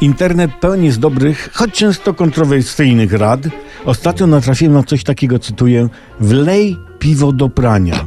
Internet 0.00 0.50
pełen 0.60 0.84
jest 0.84 1.00
dobrych, 1.00 1.50
choć 1.52 1.72
często 1.72 2.14
kontrowersyjnych 2.14 3.12
rad. 3.12 3.40
Ostatnio 3.84 4.26
natrafiłem 4.26 4.74
na 4.74 4.82
coś 4.82 5.04
takiego, 5.04 5.38
cytuję: 5.38 5.88
wlej 6.20 6.76
piwo 6.98 7.32
do 7.32 7.48
prania. 7.48 8.06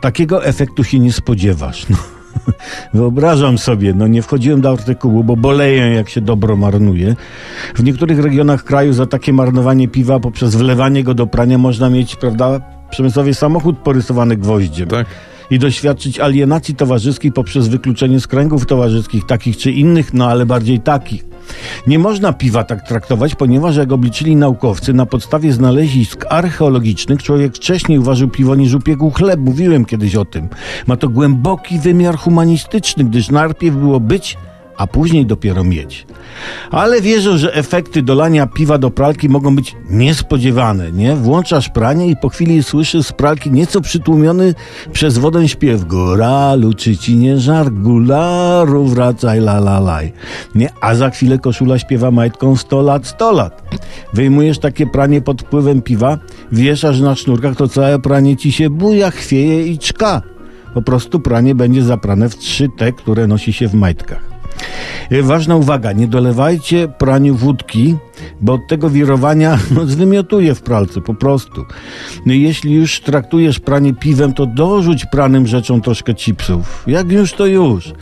Takiego 0.00 0.44
efektu 0.44 0.84
się 0.84 0.98
nie 0.98 1.12
spodziewasz. 1.12 1.88
No. 1.88 1.96
Wyobrażam 2.94 3.58
sobie, 3.58 3.94
no 3.94 4.06
nie 4.06 4.22
wchodziłem 4.22 4.60
do 4.60 4.70
artykułu, 4.70 5.24
bo 5.24 5.36
boleję, 5.36 5.94
jak 5.94 6.08
się 6.08 6.20
dobro 6.20 6.56
marnuje. 6.56 7.16
W 7.74 7.84
niektórych 7.84 8.18
regionach 8.18 8.64
kraju 8.64 8.92
za 8.92 9.06
takie 9.06 9.32
marnowanie 9.32 9.88
piwa 9.88 10.20
poprzez 10.20 10.56
wlewanie 10.56 11.04
go 11.04 11.14
do 11.14 11.26
prania 11.26 11.58
można 11.58 11.90
mieć, 11.90 12.16
prawda, 12.16 12.60
przemysłowy 12.90 13.34
samochód 13.34 13.78
porysowany 13.78 14.36
gwoździem. 14.36 14.88
Tak. 14.88 15.06
I 15.50 15.58
doświadczyć 15.58 16.20
alienacji 16.20 16.74
towarzyskiej 16.74 17.32
poprzez 17.32 17.68
wykluczenie 17.68 18.20
z 18.20 18.26
kręgów 18.26 18.66
towarzyskich, 18.66 19.26
takich 19.26 19.56
czy 19.56 19.72
innych, 19.72 20.14
no 20.14 20.30
ale 20.30 20.46
bardziej 20.46 20.80
takich. 20.80 21.27
Nie 21.86 21.98
można 21.98 22.32
piwa 22.32 22.64
tak 22.64 22.88
traktować, 22.88 23.34
ponieważ 23.34 23.76
jak 23.76 23.92
obliczyli 23.92 24.36
naukowcy, 24.36 24.92
na 24.92 25.06
podstawie 25.06 25.52
znalezisk 25.52 26.24
archeologicznych 26.28 27.22
człowiek 27.22 27.56
wcześniej 27.56 27.98
uważał 27.98 28.28
piwo 28.28 28.54
niż 28.54 28.74
upiekł 28.74 29.10
chleb. 29.10 29.40
Mówiłem 29.40 29.84
kiedyś 29.84 30.16
o 30.16 30.24
tym. 30.24 30.48
Ma 30.86 30.96
to 30.96 31.08
głęboki 31.08 31.78
wymiar 31.78 32.16
humanistyczny, 32.18 33.04
gdyż 33.04 33.30
najpierw 33.30 33.76
było 33.76 34.00
być, 34.00 34.36
a 34.78 34.86
później 34.86 35.26
dopiero 35.26 35.64
mieć. 35.64 36.06
Ale 36.70 37.00
wierzę, 37.00 37.38
że 37.38 37.54
efekty 37.54 38.02
dolania 38.02 38.46
piwa 38.46 38.78
do 38.78 38.90
pralki 38.90 39.28
mogą 39.28 39.56
być 39.56 39.76
niespodziewane, 39.90 40.92
nie? 40.92 41.16
Włączasz 41.16 41.68
pranie 41.68 42.06
i 42.06 42.16
po 42.16 42.28
chwili 42.28 42.62
słyszysz 42.62 43.06
z 43.06 43.12
pralki 43.12 43.50
nieco 43.50 43.80
przytłumiony 43.80 44.54
przez 44.92 45.18
wodę 45.18 45.48
śpiew 45.48 45.84
Góralu, 45.84 46.74
czy 46.74 46.96
ci 46.96 47.16
nie 47.16 47.38
żar, 47.38 47.72
gularu, 47.72 48.86
wracaj, 48.86 49.38
la 49.38 49.56
la 49.56 49.80
laj. 49.80 50.12
Nie? 50.54 50.70
A 50.80 50.94
za 50.94 51.10
chwilę 51.10 51.38
koszula 51.38 51.78
śpiewa 51.78 52.10
majtką 52.10 52.56
100 52.56 52.82
lat, 52.82 53.06
100 53.06 53.32
lat. 53.32 53.62
Wyjmujesz 54.12 54.58
takie 54.58 54.86
pranie 54.86 55.20
pod 55.20 55.42
wpływem 55.42 55.82
piwa, 55.82 56.18
wieszasz 56.52 57.00
na 57.00 57.14
sznurkach, 57.14 57.56
to 57.56 57.68
całe 57.68 57.98
pranie 57.98 58.36
ci 58.36 58.52
się 58.52 58.70
buja, 58.70 59.10
chwieje 59.10 59.66
i 59.66 59.78
czka. 59.78 60.22
Po 60.74 60.82
prostu 60.82 61.20
pranie 61.20 61.54
będzie 61.54 61.82
zaprane 61.82 62.28
w 62.28 62.36
trzy 62.36 62.68
te, 62.78 62.92
które 62.92 63.26
nosi 63.26 63.52
się 63.52 63.68
w 63.68 63.74
majtkach. 63.74 64.27
E, 65.10 65.22
Ważna 65.22 65.56
uwaga, 65.56 65.92
nie 65.92 66.08
dolewajcie 66.08 66.88
praniu 66.88 67.34
wódki, 67.34 67.96
bo 68.40 68.52
od 68.52 68.66
tego 68.68 68.90
wirowania 68.90 69.58
no, 69.74 69.86
zwymiotuje 69.86 70.54
w 70.54 70.62
pralce 70.62 71.00
po 71.00 71.14
prostu. 71.14 71.64
No, 72.26 72.32
jeśli 72.32 72.74
już 72.74 73.00
traktujesz 73.00 73.60
pranie 73.60 73.94
piwem, 73.94 74.34
to 74.34 74.46
dorzuć 74.46 75.06
pranym 75.06 75.46
rzeczom 75.46 75.80
troszkę 75.80 76.14
chipsów. 76.14 76.84
Jak 76.86 77.12
już, 77.12 77.32
to 77.32 77.46
już. 77.46 77.92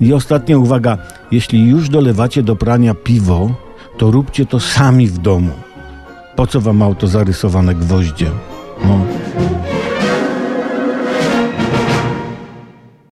I 0.00 0.12
ostatnia 0.12 0.58
uwaga, 0.58 0.98
jeśli 1.30 1.68
już 1.68 1.88
dolewacie 1.88 2.42
do 2.42 2.56
prania 2.56 2.94
piwo, 2.94 3.50
to 3.98 4.10
róbcie 4.10 4.46
to 4.46 4.60
sami 4.60 5.06
w 5.06 5.18
domu. 5.18 5.52
Po 6.36 6.46
co 6.46 6.60
wam 6.60 6.82
auto 6.82 7.06
zarysowane 7.06 7.74
gwoździem? 7.74 8.32
No. 8.84 9.23